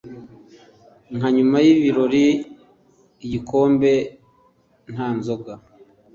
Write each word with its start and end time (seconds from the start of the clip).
nka 1.17 1.27
nyuma 1.35 1.57
y'ibirori 1.65 2.25
igikombe 3.25 3.91
nta 4.93 5.07
nzoga 5.17 5.53